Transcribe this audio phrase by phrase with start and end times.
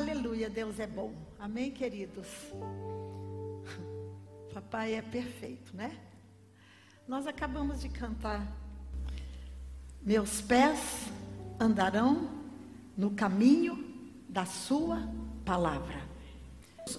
[0.00, 1.12] Aleluia, Deus é bom.
[1.38, 2.26] Amém, queridos?
[4.50, 5.94] Papai é perfeito, né?
[7.06, 8.50] Nós acabamos de cantar.
[10.00, 10.80] Meus pés
[11.60, 12.30] andarão
[12.96, 13.94] no caminho
[14.26, 15.06] da Sua
[15.44, 16.00] palavra.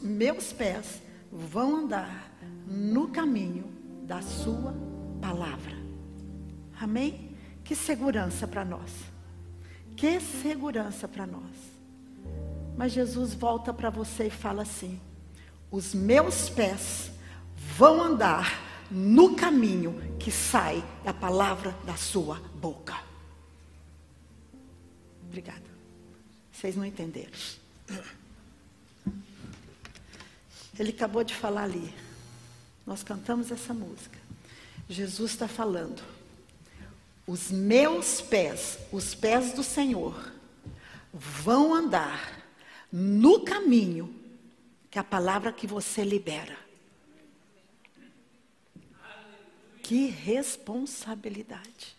[0.04, 2.32] Meus pés vão andar
[2.68, 3.66] no caminho
[4.04, 4.76] da Sua
[5.20, 5.76] palavra.
[6.80, 7.36] Amém?
[7.64, 8.92] Que segurança para nós.
[9.98, 11.71] Que segurança para nós.
[12.78, 15.00] Mas Jesus volta para você e fala assim:
[15.70, 17.12] os meus pés
[17.78, 22.96] vão andar no caminho que sai da palavra da sua boca.
[25.24, 25.64] Obrigada.
[26.52, 27.32] Vocês não entenderam.
[30.78, 31.94] Ele acabou de falar ali.
[32.86, 34.20] Nós cantamos essa música.
[34.90, 36.04] Jesus está falando.
[37.26, 40.32] Os meus pés, os pés do Senhor,
[41.14, 42.41] vão andar
[42.92, 44.14] no caminho
[44.90, 46.58] que a palavra que você libera.
[49.82, 51.96] Que responsabilidade.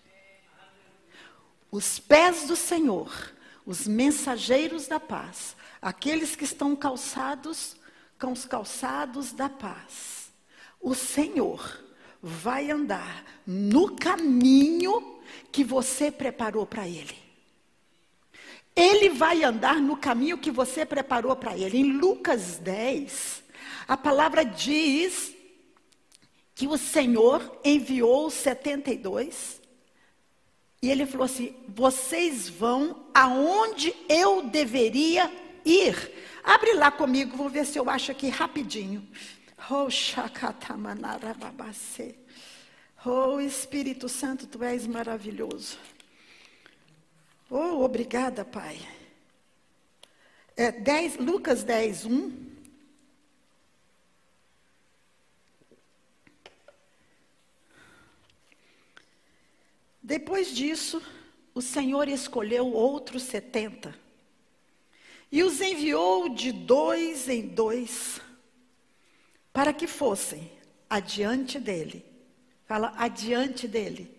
[1.70, 3.32] Os pés do Senhor,
[3.64, 7.76] os mensageiros da paz, aqueles que estão calçados
[8.18, 10.30] com os calçados da paz.
[10.80, 11.82] O Senhor
[12.22, 17.31] vai andar no caminho que você preparou para ele.
[18.74, 21.78] Ele vai andar no caminho que você preparou para ele.
[21.78, 23.42] Em Lucas 10,
[23.86, 25.34] a palavra diz
[26.54, 29.62] que o Senhor enviou os 72
[30.82, 35.32] e ele falou assim: vocês vão aonde eu deveria
[35.64, 35.94] ir.
[36.42, 39.06] Abre lá comigo, vou ver se eu acho aqui rapidinho.
[39.70, 39.86] Oh,
[43.04, 45.78] oh Espírito Santo, tu és maravilhoso.
[47.54, 48.80] Oh, obrigada, Pai.
[50.56, 52.50] É 10, Lucas 10, 1.
[60.02, 61.02] Depois disso,
[61.54, 63.94] o Senhor escolheu outros setenta
[65.30, 68.18] e os enviou de dois em dois
[69.52, 70.50] para que fossem
[70.88, 72.02] adiante dele.
[72.64, 74.10] Fala, adiante dele.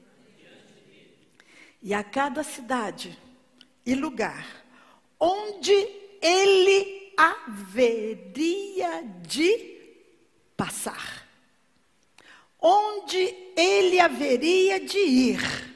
[1.82, 3.23] E a cada cidade
[3.86, 4.64] e lugar
[5.20, 5.74] onde
[6.22, 9.82] ele haveria de
[10.58, 11.28] passar.
[12.60, 15.74] Onde ele haveria de ir.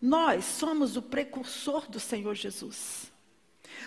[0.00, 3.12] Nós somos o precursor do Senhor Jesus.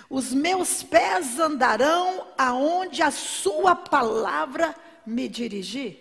[0.09, 4.74] Os meus pés andarão aonde a sua palavra
[5.06, 5.97] me dirigir.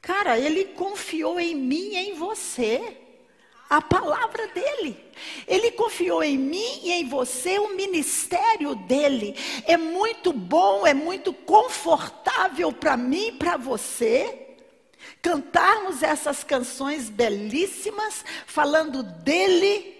[0.00, 3.05] Cara, ele confiou em mim e em você
[3.68, 4.96] a palavra dele.
[5.46, 9.34] Ele confiou em mim e em você o ministério dele.
[9.64, 14.42] É muito bom, é muito confortável para mim e para você
[15.22, 19.95] cantarmos essas canções belíssimas falando dele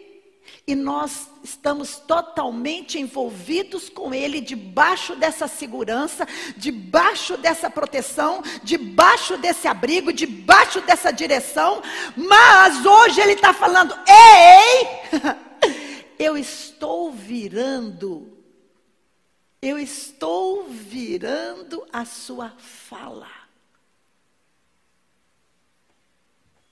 [0.66, 6.26] e nós estamos totalmente envolvidos com Ele, debaixo dessa segurança,
[6.56, 11.80] debaixo dessa proteção, debaixo desse abrigo, debaixo dessa direção.
[12.16, 15.36] Mas hoje Ele está falando: ei,
[16.18, 18.36] eu estou virando,
[19.62, 23.30] eu estou virando a sua fala.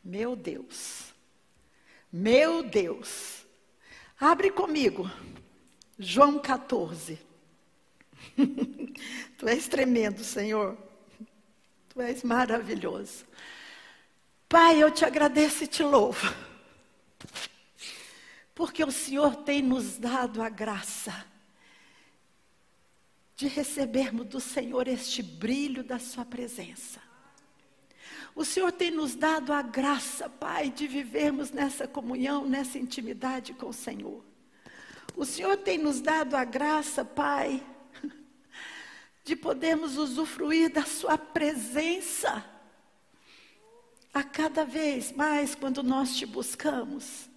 [0.02, 1.14] Meu Deus,
[2.12, 3.43] meu Deus.
[4.18, 5.10] Abre comigo,
[5.98, 7.18] João 14.
[9.36, 10.76] tu és tremendo, Senhor.
[11.88, 13.24] Tu és maravilhoso.
[14.48, 16.32] Pai, eu te agradeço e te louvo.
[18.54, 21.26] Porque o Senhor tem nos dado a graça
[23.36, 27.03] de recebermos do Senhor este brilho da Sua presença.
[28.34, 33.68] O Senhor tem nos dado a graça, Pai, de vivermos nessa comunhão, nessa intimidade com
[33.68, 34.24] o Senhor.
[35.16, 37.64] O Senhor tem nos dado a graça, Pai,
[39.22, 42.44] de podermos usufruir da Sua presença
[44.12, 47.28] a cada vez mais quando nós te buscamos.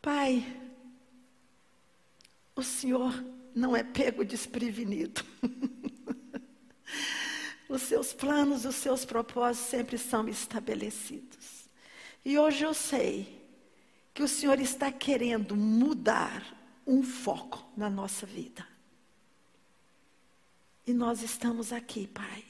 [0.00, 0.46] Pai,
[2.54, 3.12] o Senhor
[3.52, 5.24] não é pego desprevenido.
[7.68, 11.68] Os seus planos, os seus propósitos sempre são estabelecidos.
[12.24, 13.44] E hoje eu sei
[14.14, 16.42] que o Senhor está querendo mudar
[16.86, 18.66] um foco na nossa vida.
[20.86, 22.44] E nós estamos aqui, Pai,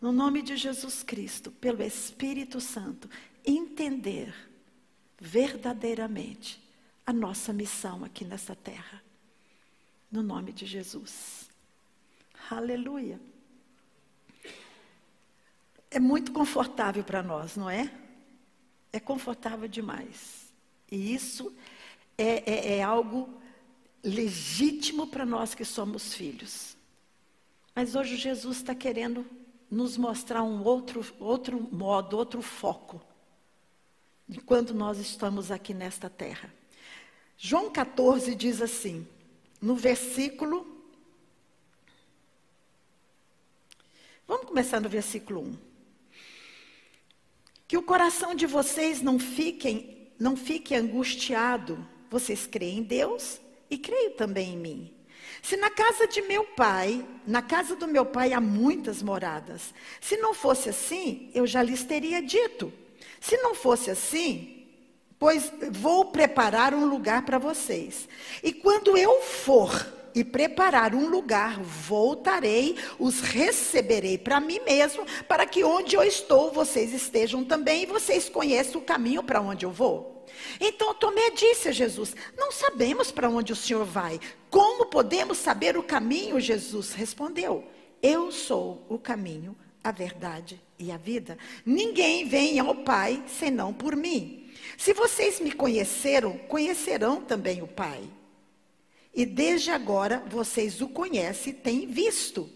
[0.00, 3.08] no nome de Jesus Cristo, pelo Espírito Santo,
[3.44, 4.34] entender
[5.18, 6.60] verdadeiramente
[7.06, 9.02] a nossa missão aqui nessa terra.
[10.10, 11.48] No nome de Jesus.
[12.50, 13.20] Aleluia.
[15.90, 17.92] É muito confortável para nós, não é?
[18.92, 20.52] É confortável demais.
[20.90, 21.54] E isso
[22.16, 23.28] é, é, é algo
[24.02, 26.76] legítimo para nós que somos filhos.
[27.74, 29.26] Mas hoje Jesus está querendo
[29.70, 33.00] nos mostrar um outro, outro modo, outro foco
[34.28, 36.52] de quando nós estamos aqui nesta terra.
[37.36, 39.06] João 14 diz assim,
[39.60, 40.66] no versículo.
[44.26, 45.65] Vamos começar no versículo 1.
[47.68, 51.84] Que o coração de vocês não fique, não fique angustiado.
[52.10, 54.94] Vocês creem em Deus e creio também em mim.
[55.42, 59.74] Se na casa de meu pai, na casa do meu pai há muitas moradas.
[60.00, 62.72] Se não fosse assim, eu já lhes teria dito.
[63.20, 64.66] Se não fosse assim,
[65.18, 68.08] pois vou preparar um lugar para vocês.
[68.42, 75.44] E quando eu for e preparar um lugar, voltarei, os receberei para mim mesmo, para
[75.44, 79.70] que onde eu estou, vocês estejam também e vocês conheçam o caminho para onde eu
[79.70, 80.24] vou.
[80.58, 84.18] Então Tomé disse a Jesus: Não sabemos para onde o Senhor vai.
[84.48, 86.40] Como podemos saber o caminho?
[86.40, 87.62] Jesus respondeu:
[88.02, 89.54] Eu sou o caminho,
[89.84, 91.36] a verdade e a vida.
[91.64, 94.50] Ninguém vem ao Pai senão por mim.
[94.78, 98.02] Se vocês me conheceram, conhecerão também o Pai.
[99.16, 102.50] E desde agora vocês o conhecem e têm visto.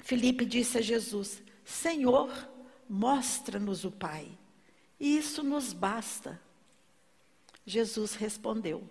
[0.00, 2.28] Filipe disse a Jesus: Senhor,
[2.88, 4.36] mostra-nos o Pai
[4.98, 6.40] e isso nos basta.
[7.64, 8.82] Jesus respondeu: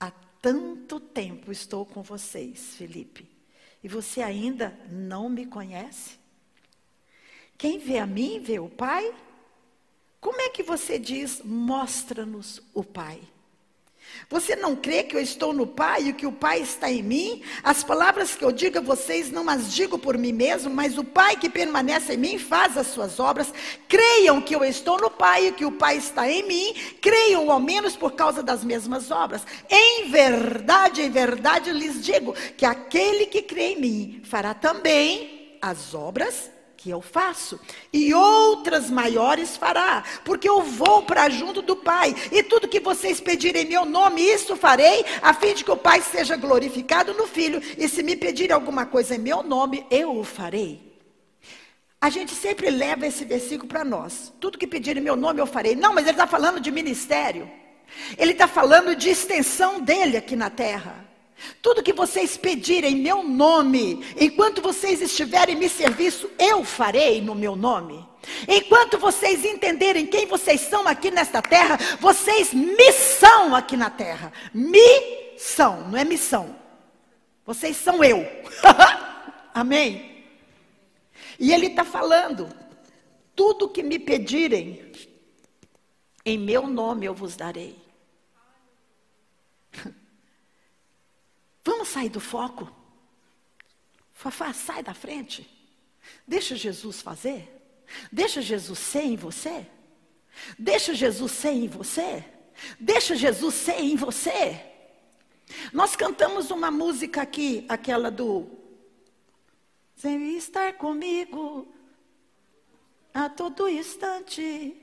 [0.00, 0.10] Há
[0.40, 3.30] tanto tempo estou com vocês, Felipe,
[3.80, 6.18] e você ainda não me conhece?
[7.56, 9.14] Quem vê a mim, vê o Pai?
[10.20, 13.22] Como é que você diz, mostra-nos o Pai?
[14.28, 17.42] Você não crê que eu estou no Pai e que o Pai está em mim?
[17.62, 21.04] As palavras que eu digo a vocês não as digo por mim mesmo, mas o
[21.04, 23.52] Pai que permanece em mim faz as suas obras.
[23.88, 26.74] Creiam que eu estou no Pai e que o Pai está em mim.
[27.00, 29.42] Creiam ao menos por causa das mesmas obras.
[29.68, 35.94] Em verdade, em verdade lhes digo que aquele que crê em mim fará também as
[35.94, 36.51] obras
[36.82, 37.60] que eu faço,
[37.92, 43.20] e outras maiores fará, porque eu vou para junto do Pai, e tudo que vocês
[43.20, 47.28] pedirem em meu nome, isso farei, a fim de que o Pai seja glorificado no
[47.28, 50.92] Filho, e se me pedirem alguma coisa em meu nome, eu o farei.
[52.00, 54.32] A gente sempre leva esse versículo para nós.
[54.40, 55.76] Tudo que pedirem em meu nome eu farei.
[55.76, 57.48] Não, mas ele está falando de ministério.
[58.18, 61.01] Ele está falando de extensão dele aqui na terra.
[61.60, 67.34] Tudo que vocês pedirem em meu nome, enquanto vocês estiverem me serviço, eu farei no
[67.34, 68.06] meu nome.
[68.48, 74.32] Enquanto vocês entenderem quem vocês são aqui nesta terra, vocês me são aqui na terra.
[74.54, 76.56] Me são, não é missão.
[77.44, 78.24] Vocês são eu.
[79.52, 80.24] Amém?
[81.38, 82.48] E ele está falando:
[83.34, 84.92] tudo que me pedirem,
[86.24, 87.76] em meu nome eu vos darei.
[91.64, 92.70] Vamos sair do foco?
[94.12, 95.48] Fafá, sai da frente.
[96.26, 97.48] Deixa Jesus fazer.
[98.10, 99.66] Deixa Jesus ser em você.
[100.58, 102.24] Deixa Jesus ser em você.
[102.78, 104.60] Deixa Jesus ser em você.
[105.72, 108.48] Nós cantamos uma música aqui, aquela do
[109.94, 111.72] Sem estar comigo
[113.12, 114.76] a todo instante.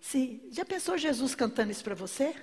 [0.00, 2.34] Sim, já pensou Jesus cantando isso para você?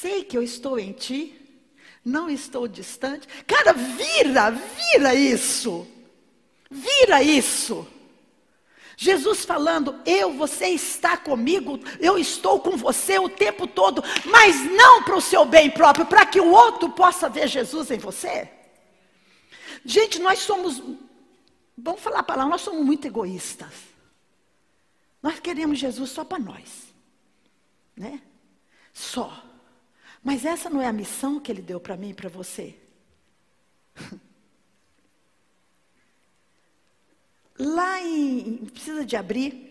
[0.00, 1.38] Sei que eu estou em ti,
[2.02, 3.28] não estou distante.
[3.46, 5.86] Cara, vira, vira isso.
[6.70, 7.86] Vira isso.
[8.96, 15.02] Jesus falando, eu, você está comigo, eu estou com você o tempo todo, mas não
[15.02, 18.50] para o seu bem próprio, para que o outro possa ver Jesus em você.
[19.84, 20.82] Gente, nós somos,
[21.76, 23.74] vamos falar a palavra, nós somos muito egoístas.
[25.22, 26.86] Nós queremos Jesus só para nós,
[27.94, 28.22] né?
[28.94, 29.51] Só.
[30.22, 32.76] Mas essa não é a missão que ele deu para mim e para você.
[37.58, 38.64] Lá em.
[38.66, 39.70] Precisa de abrir.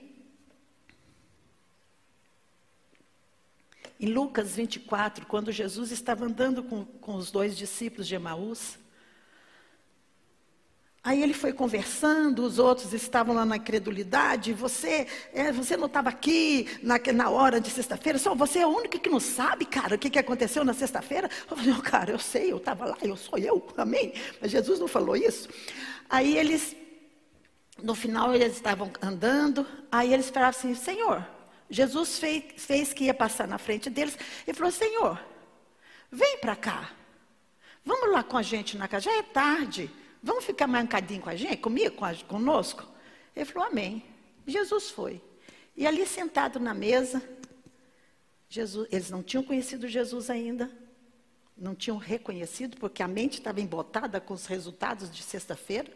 [3.99, 8.79] Em Lucas 24, quando Jesus estava andando com, com os dois discípulos de Emaús,
[11.03, 14.53] Aí ele foi conversando, os outros estavam lá na incredulidade.
[14.53, 18.69] Você, é, você não estava aqui na, na hora de sexta-feira, só você é o
[18.69, 21.27] único que não sabe, cara, o que, que aconteceu na sexta-feira.
[21.49, 24.13] Eu falei, cara, eu sei, eu estava lá, eu sou eu, amém.
[24.39, 25.49] Mas Jesus não falou isso.
[26.07, 26.75] Aí eles,
[27.81, 31.27] no final eles estavam andando, aí eles falaram assim: Senhor,
[31.67, 34.15] Jesus fez, fez que ia passar na frente deles,
[34.45, 35.19] e falou: Senhor,
[36.11, 36.91] vem para cá,
[37.83, 39.89] vamos lá com a gente na casa, já é tarde,
[40.21, 42.87] vamos ficar mais um cadinho com a gente, comigo, com a, conosco?
[43.35, 44.03] Ele falou: Amém.
[44.45, 45.21] Jesus foi.
[45.75, 47.21] E ali sentado na mesa,
[48.49, 50.69] Jesus, eles não tinham conhecido Jesus ainda,
[51.57, 55.89] não tinham reconhecido, porque a mente estava embotada com os resultados de sexta-feira.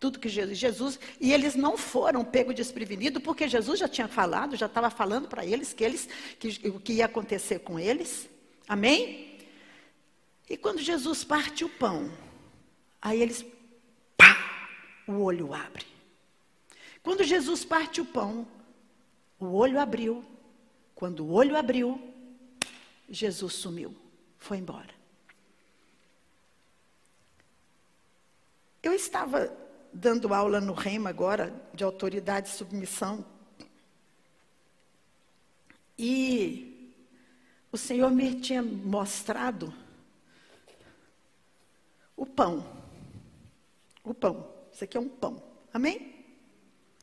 [0.00, 4.56] Tudo que Jesus, Jesus, e eles não foram pegos desprevenidos, porque Jesus já tinha falado,
[4.56, 8.28] já estava falando para eles que eles que o que ia acontecer com eles.
[8.66, 9.38] Amém?
[10.48, 12.10] E quando Jesus parte o pão,
[13.00, 13.44] aí eles
[14.16, 14.36] pá,
[15.06, 15.86] o olho abre.
[17.02, 18.46] Quando Jesus parte o pão,
[19.38, 20.24] o olho abriu.
[20.94, 22.12] Quando o olho abriu,
[23.08, 23.96] Jesus sumiu,
[24.36, 24.98] foi embora.
[28.82, 29.56] Eu estava
[29.92, 33.24] dando aula no Rema agora, de autoridade e submissão.
[35.98, 36.94] E
[37.72, 39.72] o Senhor me tinha mostrado
[42.16, 42.77] o pão.
[44.08, 44.48] O pão.
[44.72, 45.42] Isso aqui é um pão.
[45.70, 46.24] Amém?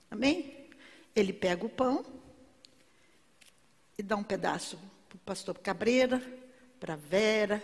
[0.09, 0.67] Amém?
[1.15, 2.03] Ele pega o pão
[3.95, 6.19] e dá um pedaço para o pastor Cabreira,
[6.79, 7.61] para Vera,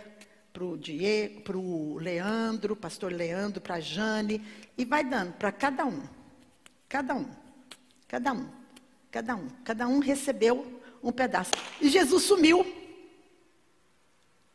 [0.52, 4.40] para o Diego, para o Leandro, pastor Leandro, para a Jane,
[4.78, 6.02] e vai dando para cada um.
[6.88, 7.28] Cada um.
[8.06, 8.48] Cada um.
[9.10, 9.48] Cada um.
[9.64, 11.50] Cada um recebeu um pedaço.
[11.80, 12.64] E Jesus sumiu.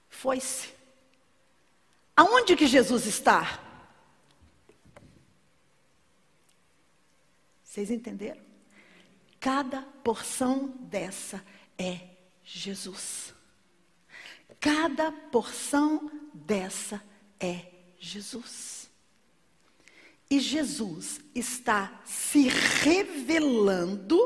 [0.08, 0.70] Foi-se.
[2.16, 3.67] Aonde que Jesus está?
[7.78, 8.42] Vocês entenderam?
[9.40, 11.46] Cada porção dessa
[11.78, 12.08] é
[12.44, 13.36] Jesus.
[14.60, 17.00] Cada porção dessa
[17.40, 18.90] é Jesus.
[20.28, 24.18] E Jesus está se revelando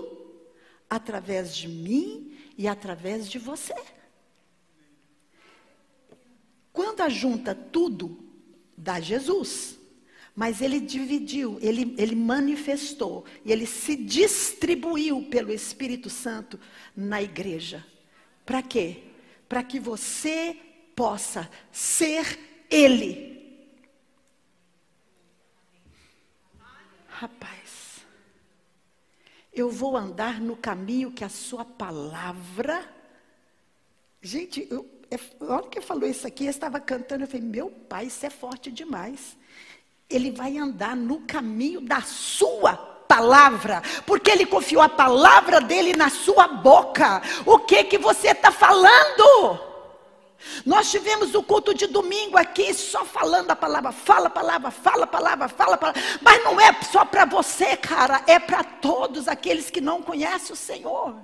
[0.90, 3.76] através de mim e através de você.
[6.72, 8.18] Quando ajunta tudo,
[8.78, 9.81] dá Jesus.
[10.36, 16.60] Mas ele dividiu, ele, ele manifestou, e ele se distribuiu pelo Espírito Santo
[16.96, 17.86] na igreja.
[18.46, 19.04] Para quê?
[19.48, 20.58] Para que você
[20.96, 23.30] possa ser Ele.
[27.08, 28.06] Rapaz,
[29.54, 32.90] eu vou andar no caminho que a Sua palavra.
[34.22, 34.90] Gente, eu,
[35.42, 38.26] a hora que eu falou isso aqui, eu estava cantando, eu falei, meu pai, isso
[38.26, 39.38] é forte demais
[40.12, 42.76] ele vai andar no caminho da sua
[43.12, 47.22] palavra, porque ele confiou a palavra dele na sua boca.
[47.46, 49.60] O que que você está falando?
[50.66, 55.04] Nós tivemos o culto de domingo aqui só falando a palavra, fala a palavra, fala
[55.04, 56.02] a palavra, fala a palavra.
[56.22, 60.58] Mas não é só para você, cara, é para todos aqueles que não conhecem o
[60.58, 61.16] Senhor.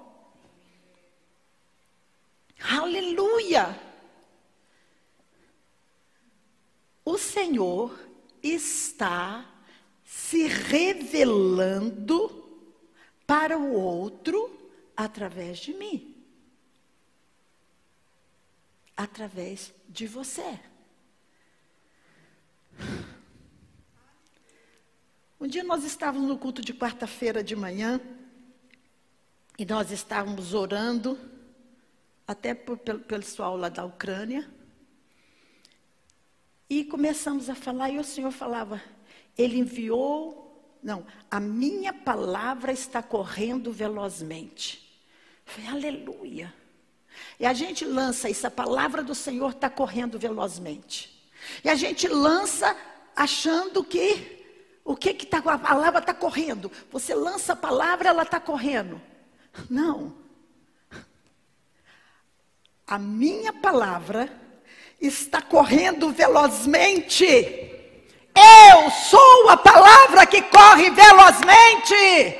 [2.69, 3.79] Aleluia!
[7.05, 8.06] O Senhor
[8.53, 9.45] está
[10.03, 12.43] se revelando
[13.25, 16.15] para o outro através de mim.
[18.95, 20.59] Através de você.
[25.39, 28.01] Um dia nós estávamos no culto de quarta-feira de manhã
[29.57, 31.17] e nós estávamos orando,
[32.27, 34.49] até por, pelo pessoal lá da Ucrânia.
[36.69, 38.81] E começamos a falar, e o Senhor falava,
[39.37, 44.85] Ele enviou, não, a minha palavra está correndo velozmente.
[45.69, 46.53] Aleluia.
[47.39, 51.29] E a gente lança isso, a palavra do Senhor está correndo velozmente.
[51.63, 52.75] E a gente lança
[53.15, 54.37] achando que
[54.83, 56.71] o que que tá, a palavra está correndo.
[56.91, 59.01] Você lança a palavra, ela está correndo.
[59.69, 60.15] Não.
[62.85, 64.31] A minha palavra
[64.99, 67.25] está correndo velozmente.
[68.35, 72.37] Eu sou a palavra que corre velozmente.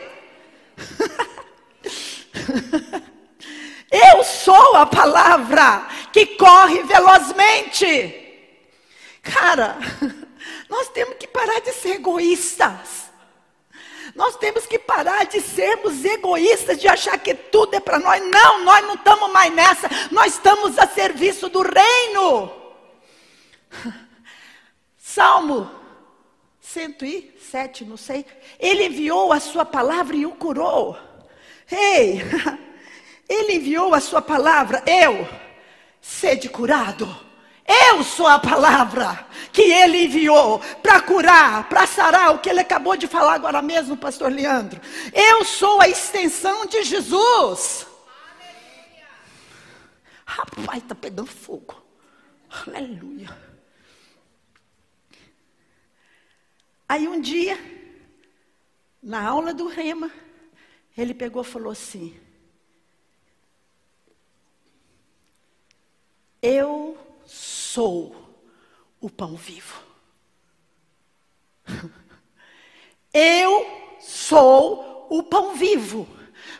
[3.89, 8.25] Eu sou a palavra que corre velozmente.
[9.23, 9.77] Cara,
[10.69, 13.06] nós temos que parar de ser egoístas.
[14.17, 18.19] Nós temos que parar de sermos egoístas, de achar que tudo é para nós.
[18.19, 19.87] Não, nós não estamos mais nessa.
[20.09, 22.51] Nós estamos a serviço do reino.
[24.97, 25.69] Salmo
[26.59, 28.25] 107, não sei.
[28.59, 30.97] Ele enviou a sua palavra e o curou.
[31.71, 32.19] Ei,
[33.29, 35.29] ele enviou a sua palavra, eu,
[36.01, 37.26] sede curado.
[37.67, 42.95] Eu sou a palavra que ele enviou para curar, para sarar, o que ele acabou
[42.95, 44.79] de falar agora mesmo, pastor Leandro.
[45.13, 47.85] Eu sou a extensão de Jesus.
[50.25, 51.75] Rapaz, está pegando fogo.
[52.65, 53.37] Aleluia.
[56.87, 57.59] Aí um dia,
[59.03, 60.09] na aula do Rema,
[60.97, 62.17] ele pegou e falou assim:
[66.41, 66.97] Eu
[67.27, 68.15] sou
[68.99, 69.75] o pão vivo.
[73.13, 73.65] Eu
[73.99, 76.07] sou o pão vivo.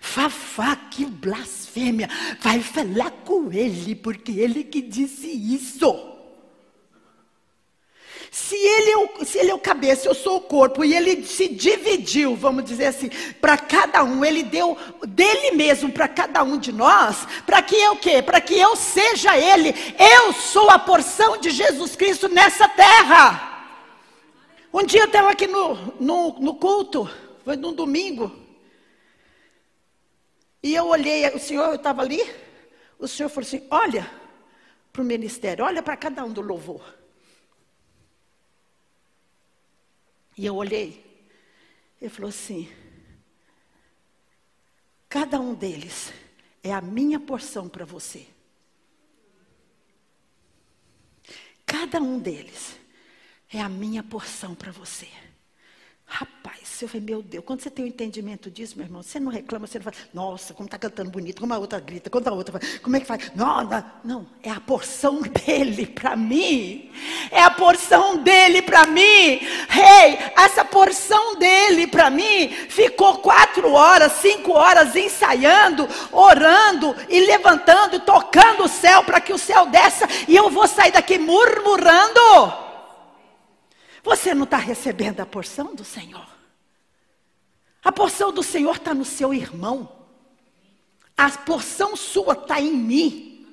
[0.02, 2.10] Fafá, que blasfêmia.
[2.40, 6.17] Vai falar com ele, porque ele que disse isso.
[8.40, 11.26] Se ele, é o, se ele é o cabeça, eu sou o corpo, e ele
[11.26, 13.10] se dividiu, vamos dizer assim,
[13.42, 14.78] para cada um, ele deu
[15.08, 18.22] dele mesmo para cada um de nós, para que eu quê?
[18.22, 19.74] Para que eu seja ele.
[19.98, 23.74] Eu sou a porção de Jesus Cristo nessa terra.
[24.72, 27.10] Um dia eu estava aqui no, no, no culto,
[27.44, 28.32] foi num domingo,
[30.62, 32.22] e eu olhei, o senhor estava ali,
[33.00, 34.08] o senhor falou assim: olha
[34.94, 36.98] para o ministério, olha para cada um do louvor.
[40.38, 41.04] E eu olhei.
[42.00, 42.70] Ele falou assim:
[45.10, 46.14] cada um deles
[46.64, 48.28] é a minha porção para você.
[51.66, 52.78] Cada um deles
[53.50, 55.10] é a minha porção para você.
[56.06, 59.20] Rapaz, eu falei, meu Deus, quando você tem o um entendimento disso, meu irmão, você
[59.20, 62.28] não reclama, você não fala, nossa, como está cantando bonito, como a outra grita, como
[62.28, 63.32] a outra fala, como é que faz?
[63.36, 66.92] Não, não, não é a porção dele para mim.
[67.32, 69.40] É a porção dele para mim.
[69.70, 77.20] Rei, hey, essa porção dele para mim ficou quatro horas, cinco horas ensaiando, orando e
[77.22, 82.20] levantando, tocando o céu para que o céu desça e eu vou sair daqui murmurando.
[84.04, 86.37] Você não está recebendo a porção do Senhor.
[87.84, 90.06] A porção do Senhor está no seu irmão.
[91.16, 93.48] A porção sua está em mim.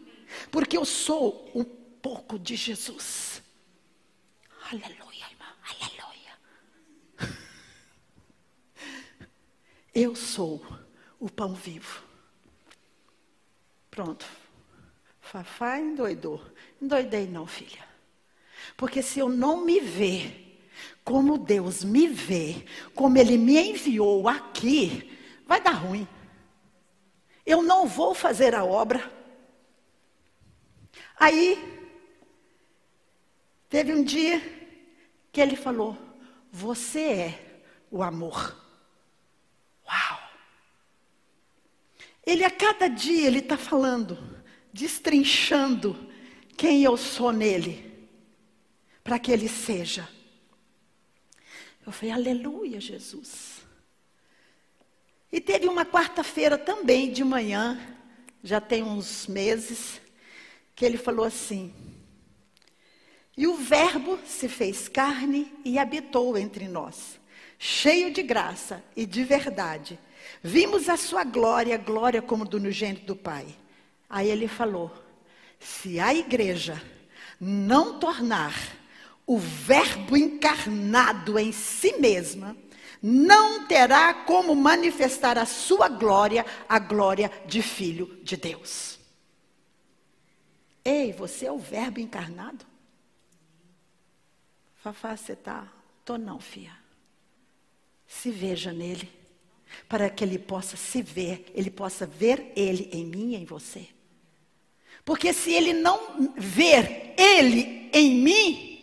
[0.51, 3.43] Porque eu sou um pouco de Jesus.
[4.71, 5.49] Aleluia, irmão.
[5.71, 6.39] Aleluia.
[9.95, 10.65] Eu sou
[11.21, 12.03] o pão vivo.
[13.91, 14.27] Pronto.
[15.21, 16.45] Fafá endoidou.
[16.83, 17.87] Endoidei não, filha.
[18.77, 20.44] Porque se eu não me ver
[21.05, 25.11] como Deus me vê, como Ele me enviou aqui,
[25.47, 26.09] vai dar ruim.
[27.45, 29.13] Eu não vou fazer a obra.
[31.17, 31.59] Aí,
[33.69, 34.41] teve um dia
[35.31, 35.97] que ele falou:
[36.51, 38.57] Você é o amor.
[39.87, 40.21] Uau!
[42.25, 44.19] Ele a cada dia ele está falando,
[44.73, 46.11] destrinchando
[46.57, 48.09] quem eu sou nele,
[49.03, 50.09] para que ele seja
[51.87, 53.63] eu falei, aleluia, Jesus.
[55.31, 57.79] E teve uma quarta-feira também de manhã,
[58.43, 60.01] já tem uns meses,
[60.75, 61.75] que ele falou assim:
[63.37, 67.19] E o Verbo se fez carne e habitou entre nós,
[67.59, 69.99] cheio de graça e de verdade.
[70.43, 73.47] Vimos a sua glória, glória como do unigênito do Pai.
[74.09, 74.93] Aí ele falou:
[75.59, 76.81] Se a igreja
[77.41, 78.55] não tornar
[79.27, 82.57] o Verbo encarnado em si mesma,
[83.03, 88.99] não terá como manifestar a sua glória, a glória de Filho de Deus.
[90.85, 92.65] Ei, você é o Verbo encarnado?
[94.77, 95.73] Fafá, você está?
[96.05, 96.77] Tô não, filha.
[98.07, 99.11] Se veja nele,
[99.89, 103.89] para que ele possa se ver, ele possa ver ele em mim e em você.
[105.05, 108.74] Porque se ele não ver ele em mim,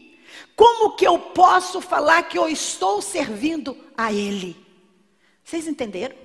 [0.56, 4.56] como que eu posso falar que eu estou servindo a Ele?
[5.44, 6.15] Vocês entenderam?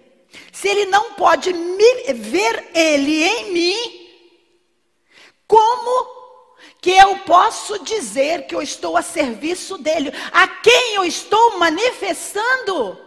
[0.52, 4.08] Se Ele não pode me, ver Ele em mim,
[5.46, 6.16] como
[6.80, 10.12] que eu posso dizer que eu estou a serviço dele?
[10.32, 12.98] A quem eu estou manifestando?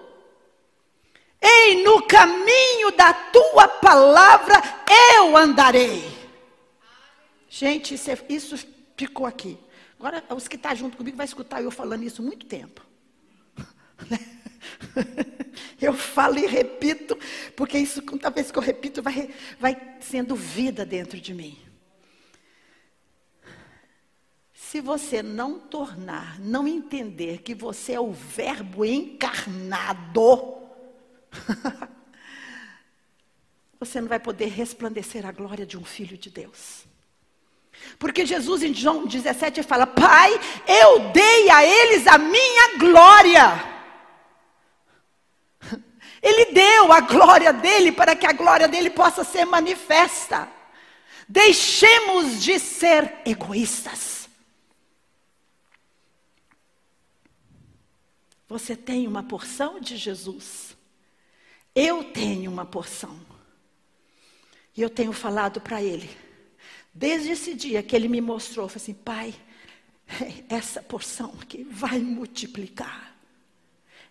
[1.42, 4.62] Ei, no caminho da tua palavra
[5.14, 6.04] eu andarei.
[7.48, 9.58] Gente, isso, é, isso ficou aqui.
[10.00, 12.82] Agora, os que estão tá junto comigo vai escutar eu falando isso muito tempo.
[15.82, 17.18] Eu falo e repito,
[17.56, 21.58] porque isso, cada vez que eu repito, vai, vai sendo vida dentro de mim.
[24.54, 30.58] Se você não tornar, não entender que você é o Verbo encarnado,
[33.80, 36.89] você não vai poder resplandecer a glória de um filho de Deus.
[37.98, 40.32] Porque Jesus em João 17 fala: Pai,
[40.68, 43.70] eu dei a eles a minha glória.
[46.22, 50.50] Ele deu a glória dele para que a glória dele possa ser manifesta.
[51.28, 54.28] Deixemos de ser egoístas.
[58.50, 60.76] Você tem uma porção de Jesus.
[61.76, 63.20] Eu tenho uma porção.
[64.76, 66.10] E eu tenho falado para ele.
[66.94, 69.36] Desde esse dia que ele me mostrou, eu falei assim, pai,
[70.50, 73.16] essa porção que vai multiplicar.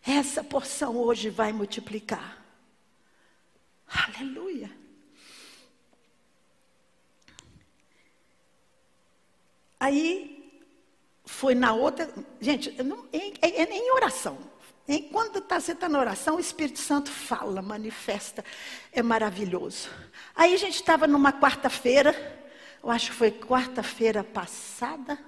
[0.06, 2.42] Essa porção hoje vai multiplicar.
[3.86, 4.70] Aleluia.
[9.80, 10.62] Aí
[11.24, 12.12] foi na outra.
[12.40, 14.38] Gente, não, é, é em oração.
[14.86, 18.42] Enquanto tá, você está na oração, o Espírito Santo fala, manifesta.
[18.90, 19.90] É maravilhoso.
[20.34, 22.37] Aí a gente estava numa quarta-feira,
[22.82, 25.18] eu acho que foi quarta-feira passada.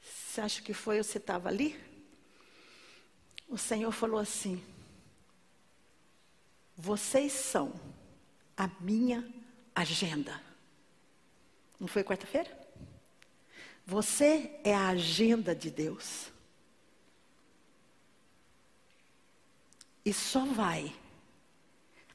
[0.00, 1.78] Você acha que foi você estava ali?
[3.48, 4.62] O Senhor falou assim:
[6.76, 7.72] Vocês são
[8.56, 9.28] a minha
[9.74, 10.40] agenda.
[11.78, 12.50] Não foi quarta-feira?
[13.86, 16.30] Você é a agenda de Deus.
[20.04, 20.94] E só vai,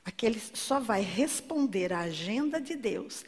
[0.03, 3.23] aquele só vai responder à agenda de Deus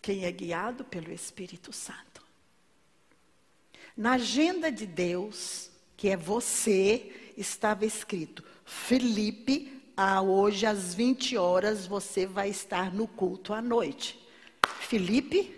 [0.00, 2.22] quem é guiado pelo Espírito Santo.
[3.96, 11.86] Na agenda de Deus, que é você, estava escrito: Felipe, a hoje às 20 horas
[11.86, 14.18] você vai estar no culto à noite.
[14.80, 15.54] Felipe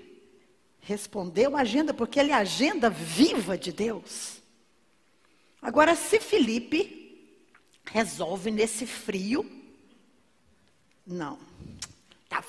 [0.80, 4.40] respondeu a agenda, porque ele é a agenda viva de Deus.
[5.60, 7.36] Agora, se Felipe
[7.84, 9.44] resolve nesse frio,
[11.06, 11.38] não,
[12.24, 12.40] está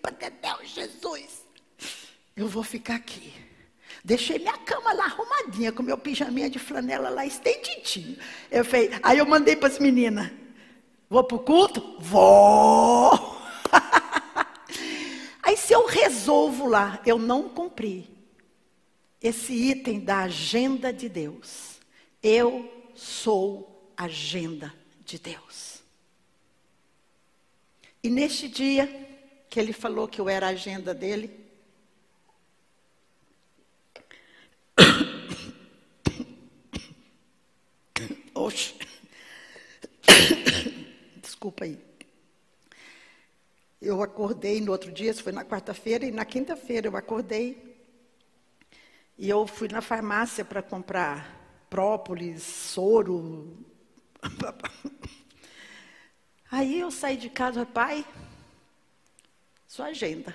[0.00, 1.44] para Deus, Jesus,
[2.36, 3.32] eu vou ficar aqui.
[4.02, 8.16] Deixei minha cama lá arrumadinha, com meu pijaminha de flanela lá estendidinho.
[8.50, 10.30] Eu falei, aí eu mandei para as meninas,
[11.10, 11.96] vou para o culto?
[12.00, 13.38] Vou!
[15.42, 18.06] Aí se eu resolvo lá, eu não cumpri
[19.22, 21.80] esse item da agenda de Deus.
[22.22, 24.74] Eu sou agenda
[25.06, 25.82] de Deus.
[28.02, 29.07] E neste dia
[29.48, 31.48] que ele falou que eu era a agenda dele,
[38.34, 38.74] Oxe.
[41.20, 41.78] Desculpa aí.
[43.80, 47.76] Eu acordei no outro dia, isso foi na quarta-feira, e na quinta-feira eu acordei.
[49.16, 53.56] E eu fui na farmácia para comprar própolis, soro.
[56.50, 58.04] Aí eu saí de casa, pai,
[59.68, 60.34] sua agenda.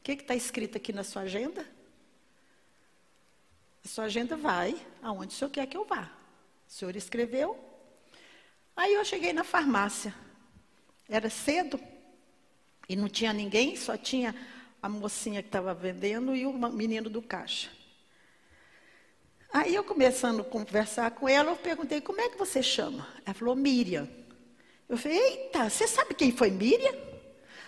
[0.00, 1.64] O que está escrito aqui na sua agenda?
[3.84, 6.10] A sua agenda vai aonde o senhor quer que eu vá.
[6.68, 7.56] O senhor escreveu.
[8.76, 10.12] Aí eu cheguei na farmácia.
[11.08, 11.78] Era cedo,
[12.88, 14.34] e não tinha ninguém, só tinha
[14.82, 17.70] a mocinha que estava vendendo e o menino do caixa.
[19.52, 23.06] Aí eu começando a conversar com ela, eu perguntei, como é que você chama?
[23.24, 24.08] Ela falou, Miriam.
[24.88, 27.11] Eu falei, eita, você sabe quem foi Miriam?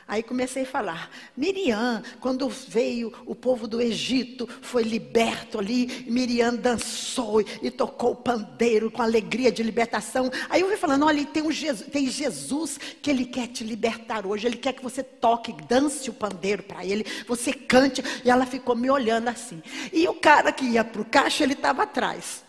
[0.07, 6.55] Aí comecei a falar, Miriam, quando veio o povo do Egito, foi liberto ali, Miriam
[6.55, 10.31] dançou e tocou o pandeiro com alegria de libertação.
[10.51, 14.27] Aí eu fui falando, olha, tem, um Jesus, tem Jesus que ele quer te libertar
[14.27, 18.03] hoje, ele quer que você toque, dance o pandeiro para ele, você cante.
[18.23, 19.63] E ela ficou me olhando assim.
[19.91, 22.45] E o cara que ia para o caixa, ele estava atrás.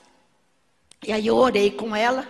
[1.07, 2.27] E aí eu orei com ela.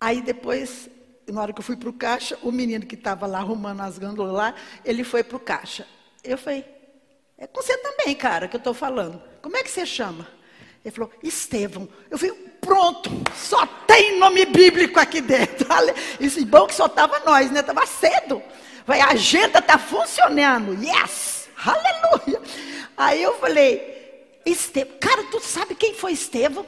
[0.00, 0.88] Aí depois
[1.28, 3.98] na hora que eu fui para o caixa, o menino que estava lá arrumando as
[3.98, 4.54] gândulas lá,
[4.84, 5.86] ele foi para o caixa.
[6.24, 6.64] Eu falei,
[7.38, 9.22] é com você também, cara, que eu estou falando.
[9.40, 10.26] Como é que você chama?
[10.84, 11.88] Ele falou, Estevão.
[12.10, 15.66] Eu falei, pronto, só tem nome bíblico aqui dentro.
[16.18, 17.60] Isso bom que só estava nós, né?
[17.60, 18.42] Estava cedo.
[18.86, 20.74] Vai, a agenda está funcionando.
[20.82, 21.48] Yes!
[21.64, 22.40] Aleluia!
[22.96, 26.66] Aí eu falei, Estevão, cara, tu sabe quem foi Estevão?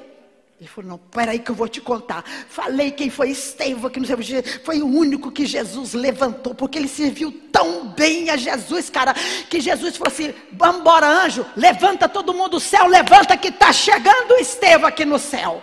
[0.64, 2.24] Ele falou, não, peraí que eu vou te contar.
[2.48, 6.88] Falei quem foi Estevão, que não sei, foi o único que Jesus levantou, porque ele
[6.88, 9.12] serviu tão bem a Jesus, cara,
[9.50, 13.74] que Jesus falou assim, vamos embora anjo, levanta todo mundo do céu, levanta que está
[13.74, 15.62] chegando Estevão aqui no céu.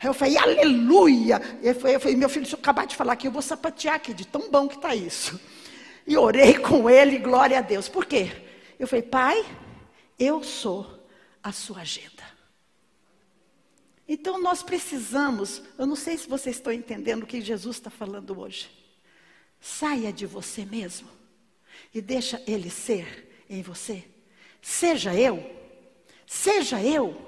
[0.00, 1.38] Aí eu falei, aleluia.
[1.62, 3.96] Eu falei, eu falei, meu filho, se eu acabar de falar aqui, eu vou sapatear
[3.96, 5.38] aqui, de tão bom que está isso.
[6.06, 7.86] E orei com ele, glória a Deus.
[7.86, 8.32] Por quê?
[8.80, 9.44] Eu falei, pai,
[10.18, 11.06] eu sou
[11.42, 12.21] a sua agenda.
[14.12, 18.38] Então nós precisamos, eu não sei se vocês estão entendendo o que Jesus está falando
[18.38, 18.70] hoje.
[19.58, 21.08] Saia de você mesmo
[21.94, 24.04] e deixa Ele ser em você.
[24.60, 25.42] seja eu,
[26.26, 27.26] seja eu.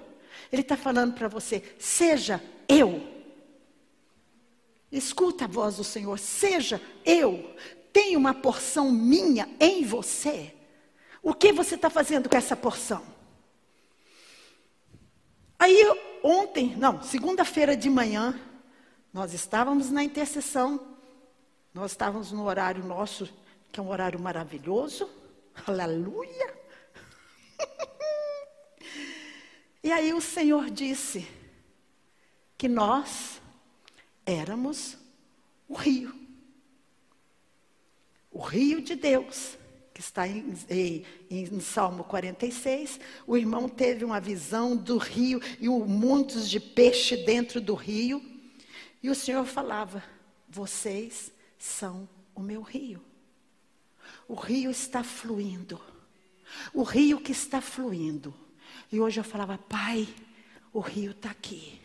[0.53, 3.03] Ele está falando para você, seja eu.
[4.93, 7.57] Escuta a voz do Senhor, seja eu.
[7.95, 10.55] Tem uma porção minha em você.
[11.23, 13.03] O que você está fazendo com essa porção?
[15.59, 18.41] Aí ontem, não, segunda-feira de manhã,
[19.13, 20.97] nós estávamos na intercessão,
[21.75, 23.29] nós estávamos no horário nosso,
[23.71, 25.07] que é um horário maravilhoso,
[25.67, 26.55] aleluia.
[29.85, 31.29] e aí o Senhor disse
[32.57, 33.43] que nós
[34.25, 34.97] éramos
[35.69, 36.19] o rio,
[38.31, 39.59] o rio de Deus
[39.95, 45.69] que está em, em, em, Salmo 46, o irmão teve uma visão do rio e
[45.69, 48.21] um montes de peixe dentro do rio.
[49.01, 50.03] E o Senhor falava:
[50.49, 53.01] Vocês são o meu rio.
[54.27, 55.81] O rio está fluindo.
[56.73, 58.35] O rio que está fluindo.
[58.91, 60.09] E hoje eu falava, Pai,
[60.73, 61.84] o rio está aqui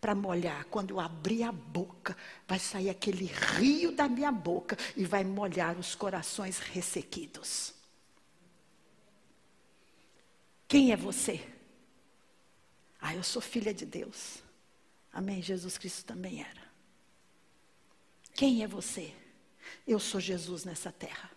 [0.00, 0.64] para molhar.
[0.66, 2.16] Quando eu abrir a boca,
[2.48, 7.74] vai sair aquele rio da minha boca e vai molhar os corações ressequidos.
[10.66, 11.46] Quem é você?
[13.00, 14.38] Ah, eu sou filha de Deus.
[15.12, 15.42] Amém.
[15.42, 16.70] Jesus Cristo também era.
[18.34, 19.12] Quem é você?
[19.86, 21.30] Eu sou Jesus nessa terra.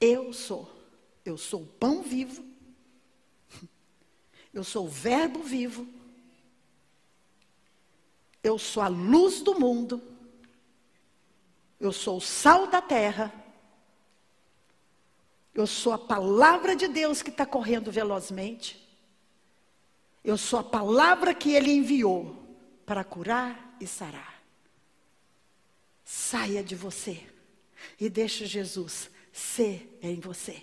[0.00, 0.70] Eu sou.
[1.24, 2.44] Eu sou o pão vivo.
[4.52, 6.03] Eu sou o Verbo vivo
[8.44, 10.02] eu sou a luz do mundo.
[11.80, 13.32] Eu sou o sal da terra.
[15.54, 18.86] Eu sou a palavra de Deus que está correndo velozmente.
[20.22, 22.46] Eu sou a palavra que Ele enviou
[22.84, 24.42] para curar e sarar.
[26.04, 27.26] Saia de você
[27.98, 30.62] e deixe Jesus ser em você.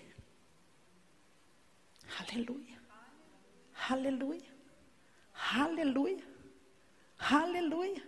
[2.20, 2.80] Aleluia.
[3.90, 4.52] Aleluia.
[5.52, 6.31] Aleluia.
[7.30, 8.04] Aleluia.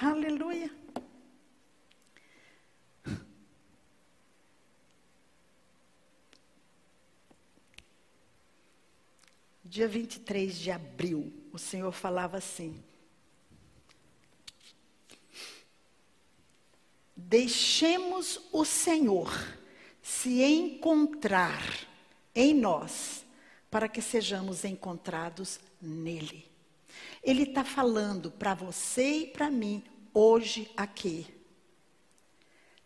[0.00, 0.70] Aleluia.
[9.64, 12.82] Dia 23 de abril, o Senhor falava assim:
[17.16, 19.30] Deixemos o Senhor
[20.02, 21.62] se encontrar
[22.34, 23.24] em nós,
[23.70, 26.51] para que sejamos encontrados nele.
[27.22, 29.82] Ele está falando para você e para mim,
[30.12, 31.26] hoje aqui.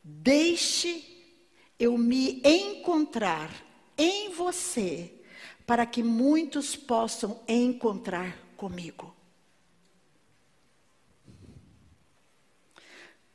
[0.02, 1.02] Deixe
[1.78, 3.50] eu me encontrar
[3.96, 5.12] em você,
[5.66, 9.14] para que muitos possam encontrar comigo.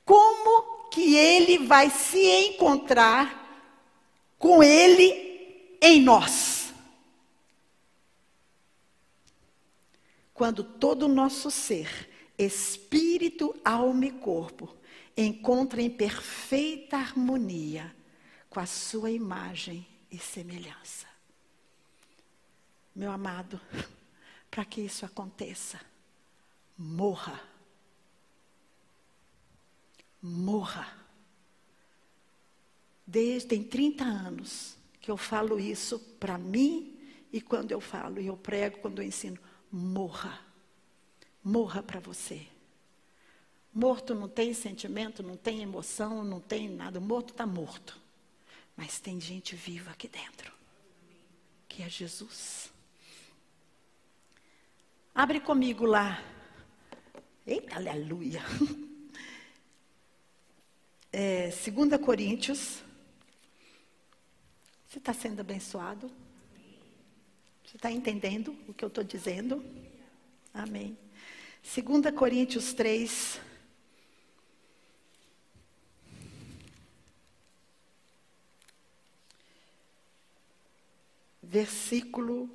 [0.06, 3.40] Como que ele vai se encontrar
[4.38, 6.61] com ele em nós?
[10.42, 14.76] Quando todo o nosso ser, espírito, alma e corpo,
[15.16, 17.96] encontra em perfeita harmonia
[18.50, 21.06] com a sua imagem e semelhança.
[22.96, 23.62] Meu amado,
[24.50, 25.80] para que isso aconteça,
[26.76, 27.40] morra.
[30.20, 30.92] Morra.
[33.06, 37.00] Desde tem 30 anos que eu falo isso para mim
[37.32, 39.40] e quando eu falo, e eu prego, quando eu ensino,
[39.72, 40.40] morra.
[41.44, 42.46] Morra para você.
[43.74, 47.00] Morto não tem sentimento, não tem emoção, não tem nada.
[47.00, 48.00] Morto está morto.
[48.76, 50.52] Mas tem gente viva aqui dentro,
[51.68, 52.72] que é Jesus.
[55.16, 56.22] Abre comigo lá.
[57.46, 58.42] Eita, aleluia.
[61.14, 62.82] É, 2 Coríntios.
[64.88, 66.10] Você está sendo abençoado?
[67.72, 69.64] Você está entendendo o que eu estou dizendo?
[70.54, 70.98] Amém.
[71.64, 73.40] 2 Coríntios 3.
[81.42, 82.50] Versículo.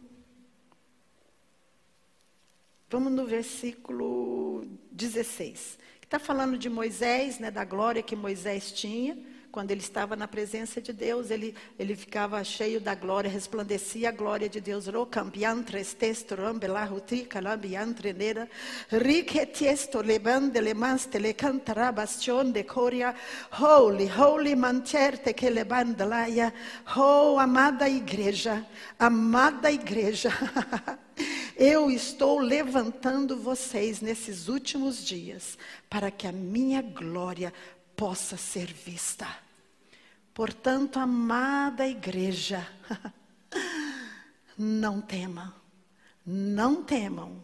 [2.91, 5.79] Vamos no versículo 16.
[5.99, 9.17] Que está falando de Moisés, né, da glória que Moisés tinha
[9.57, 14.13] quando ele estava na presença de Deus, ele, ele ficava cheio da glória, resplandecia a
[14.13, 14.87] glória de Deus.
[23.59, 26.53] Holy, holy manterte que lebandalaia.
[26.95, 28.63] Oh, amada igreja,
[28.99, 30.29] amada igreja.
[31.57, 35.57] Eu estou levantando vocês nesses últimos dias
[35.89, 37.55] para que a minha glória
[37.97, 39.46] possa ser vista
[40.37, 42.71] Portanto, amada igreja,
[44.55, 45.51] não temam,
[46.27, 47.43] não temam.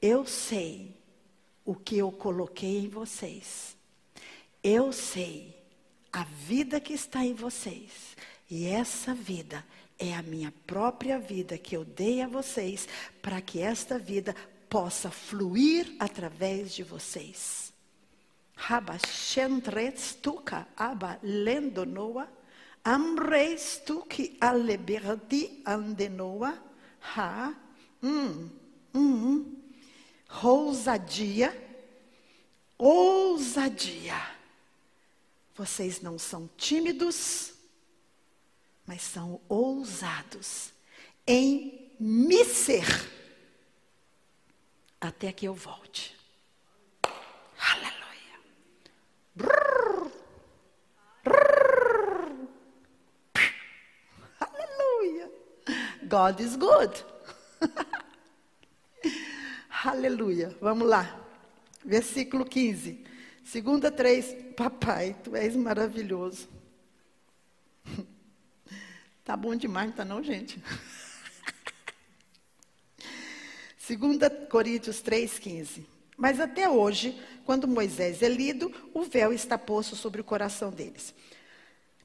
[0.00, 0.96] Eu sei
[1.64, 3.76] o que eu coloquei em vocês.
[4.62, 5.60] Eu sei
[6.12, 8.16] a vida que está em vocês.
[8.48, 9.66] E essa vida
[9.98, 12.86] é a minha própria vida que eu dei a vocês
[13.20, 14.32] para que esta vida
[14.68, 17.69] possa fluir através de vocês.
[18.68, 22.28] Haba shendretstuka aba lendonoa
[22.84, 26.52] amreistuki aleberdi andenoa
[27.14, 27.54] ha
[28.02, 28.50] hum,
[28.94, 29.62] hum,
[30.42, 31.50] ousadia
[32.78, 34.20] ousadia.
[35.54, 37.54] Vocês não são tímidos
[38.90, 40.72] mas são ousados
[41.24, 42.88] em me ser.
[45.00, 46.16] Até que eu volte.
[47.56, 47.99] Aleluia.
[56.10, 57.04] God is good.
[59.84, 60.56] Aleluia.
[60.60, 61.24] Vamos lá.
[61.84, 63.04] Versículo 15.
[63.44, 64.54] Segunda 3.
[64.56, 66.48] Papai, tu és maravilhoso.
[69.22, 70.60] Tá bom demais, não tá não, gente?
[73.86, 75.84] 2 Coríntios 3,15.
[76.16, 81.14] Mas até hoje, quando Moisés é lido, o véu está posto sobre o coração deles.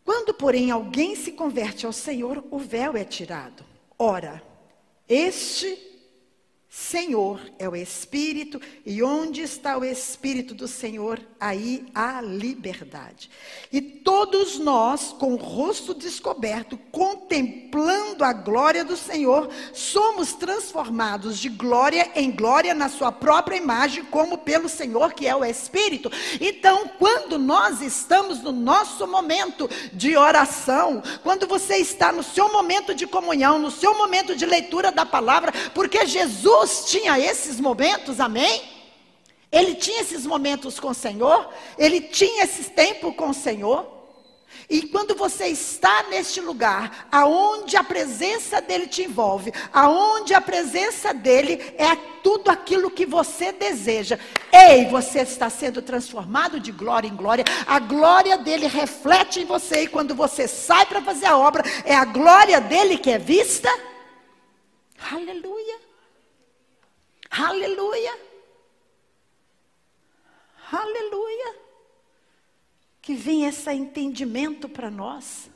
[0.04, 3.66] Quando, porém, alguém se converte ao Senhor, o véu é tirado.
[3.98, 4.44] Ora,
[5.08, 5.95] este
[6.78, 13.30] Senhor é o Espírito, e onde está o Espírito do Senhor, aí há liberdade.
[13.72, 21.48] E todos nós, com o rosto descoberto, contemplando a glória do Senhor, somos transformados de
[21.48, 26.12] glória em glória na sua própria imagem, como pelo Senhor que é o Espírito.
[26.42, 32.94] Então, quando nós estamos no nosso momento de oração, quando você está no seu momento
[32.94, 38.20] de comunhão, no seu momento de leitura da palavra, porque Jesus Jesus tinha esses momentos,
[38.20, 38.64] amém?
[39.52, 43.94] Ele tinha esses momentos com o Senhor, ele tinha esse tempo com o Senhor.
[44.68, 51.14] E quando você está neste lugar, aonde a presença dele te envolve, aonde a presença
[51.14, 54.18] dele é tudo aquilo que você deseja.
[54.52, 57.46] Ei, você está sendo transformado de glória em glória.
[57.68, 61.96] A glória dele reflete em você e quando você sai para fazer a obra, é
[61.96, 63.70] a glória dele que é vista.
[65.12, 65.85] Aleluia.
[67.38, 68.18] Aleluia.
[70.72, 71.56] Aleluia.
[73.02, 75.50] Que venha esse entendimento para nós.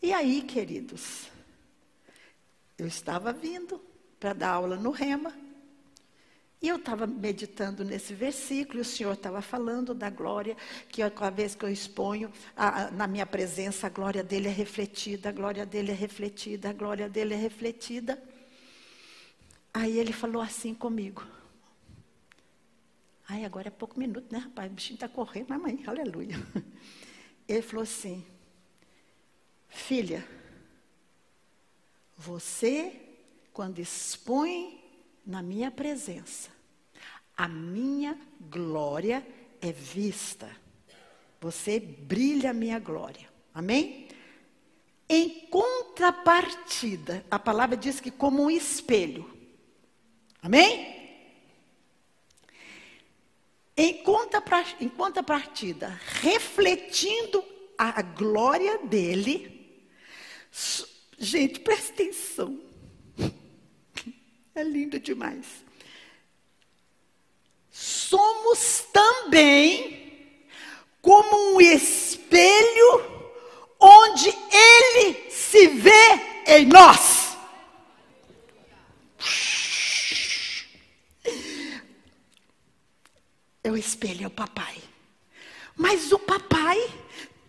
[0.00, 1.28] E aí, queridos,
[2.78, 3.80] eu estava vindo
[4.18, 5.41] para dar aula no Rema.
[6.62, 10.56] E eu estava meditando nesse versículo, e o Senhor estava falando da glória,
[10.88, 14.52] que cada vez que eu exponho a, a, na minha presença, a glória dele é
[14.52, 18.22] refletida, a glória dele é refletida, a glória dele é refletida.
[19.74, 21.26] Aí ele falou assim comigo.
[23.28, 24.70] Ai, agora é pouco minuto, né, rapaz?
[24.70, 26.36] O bichinho está correndo, mas mãe, aleluia.
[27.48, 28.24] Ele falou assim:
[29.68, 30.26] Filha,
[32.16, 33.00] você,
[33.52, 34.81] quando expõe
[35.24, 36.50] na minha presença,
[37.36, 39.26] a minha glória
[39.60, 40.50] é vista.
[41.40, 43.28] Você brilha a minha glória.
[43.54, 44.08] Amém?
[45.08, 49.30] Em contrapartida, a palavra diz que como um espelho.
[50.40, 51.00] Amém?
[53.76, 57.44] Em contrapartida, refletindo
[57.76, 59.82] a glória dele.
[61.18, 62.71] Gente, presta atenção.
[64.54, 65.46] É lindo demais.
[67.70, 70.46] Somos também
[71.00, 73.22] como um espelho
[73.80, 77.36] onde ele se vê em nós.
[83.64, 84.76] É o espelho, é o papai.
[85.74, 86.78] Mas o papai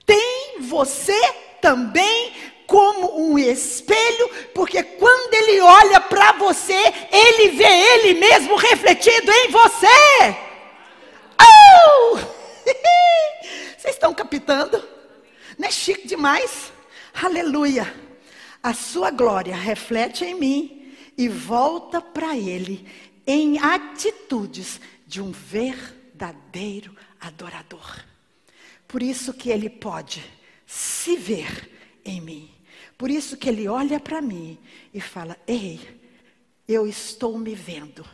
[0.06, 1.20] tem você
[1.62, 6.74] também como um espelho, porque quando ele olha para você,
[7.12, 10.38] ele vê ele mesmo refletido em você.
[11.42, 12.18] Oh!
[13.78, 14.84] Vocês estão captando?
[15.58, 16.72] Não é chique demais?
[17.14, 17.94] Aleluia.
[18.62, 22.88] A sua glória reflete em mim e volta para ele
[23.28, 28.04] em atitudes de um verdadeiro adorador.
[28.88, 30.24] Por isso que ele pode
[30.66, 31.73] se ver
[32.06, 32.54] em mim.
[32.98, 34.58] Por isso que ele olha para mim
[34.94, 35.80] e fala: Ei,
[36.68, 38.06] eu estou me vendo,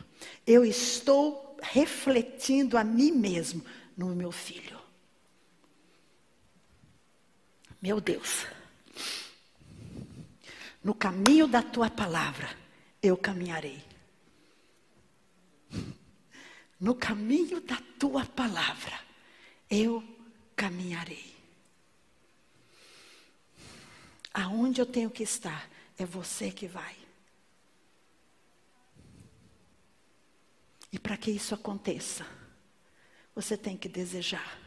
[0.46, 3.64] eu estou refletindo a mim mesmo
[3.96, 4.78] no meu filho.
[7.80, 8.46] Meu Deus,
[10.82, 12.48] no caminho da tua palavra
[13.02, 13.82] eu caminharei.
[16.78, 18.98] No caminho da tua palavra
[19.68, 20.02] eu
[20.56, 21.29] caminharei.
[24.32, 25.68] Aonde eu tenho que estar,
[25.98, 26.96] é você que vai.
[30.92, 32.26] E para que isso aconteça,
[33.34, 34.58] você tem que desejar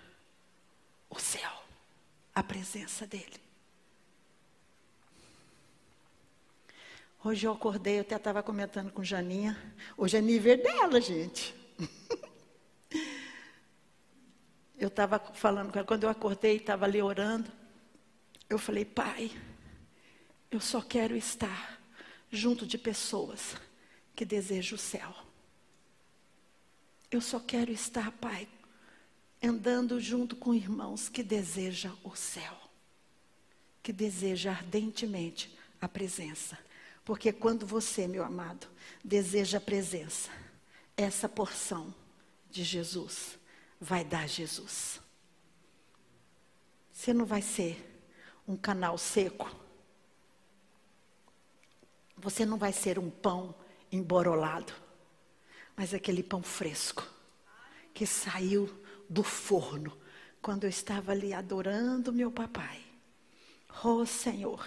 [1.10, 1.52] o céu,
[2.34, 3.44] a presença dEle.
[7.24, 9.58] Hoje eu acordei, eu até estava comentando com Janinha.
[9.96, 11.56] Hoje é nível dela, gente.
[14.78, 17.50] eu estava falando com ela, quando eu acordei, estava ali orando.
[18.50, 19.32] Eu falei, pai,
[20.56, 21.82] eu só quero estar
[22.32, 23.56] junto de pessoas
[24.16, 25.16] que desejam o céu.
[27.10, 28.48] Eu só quero estar, Pai,
[29.42, 32.56] andando junto com irmãos que desejam o céu,
[33.82, 36.58] que desejam ardentemente a presença.
[37.04, 38.68] Porque quando você, meu amado,
[39.04, 40.30] deseja a presença,
[40.96, 41.94] essa porção
[42.50, 43.40] de Jesus
[43.82, 45.02] vai dar Jesus.
[46.92, 48.06] Você não vai ser
[48.48, 49.63] um canal seco
[52.18, 53.56] você não vai ser um pão
[53.92, 54.74] emborolado,
[55.76, 57.08] mas aquele pão fresco
[57.94, 58.70] que saiu
[59.10, 59.98] do forno
[60.42, 62.82] quando eu estava ali adorando meu papai.
[63.84, 64.66] Oh Senhor,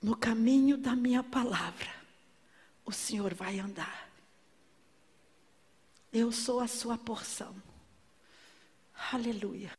[0.00, 1.90] no caminho da minha palavra,
[2.84, 4.10] o Senhor vai andar.
[6.12, 7.54] Eu sou a sua porção.
[9.12, 9.72] Aleluia.